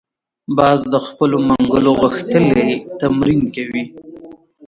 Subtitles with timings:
[0.57, 2.63] باز د خپلو منګولو غښتلي
[2.99, 3.83] تمرین کوي